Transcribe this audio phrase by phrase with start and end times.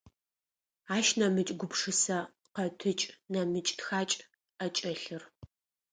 [0.95, 2.17] Ащ нэмыкӏ гупшысэ
[2.55, 4.17] къэтыкӏ, нэмыкӏ тхакӏ
[4.57, 5.23] ӏэкӏэлъыр.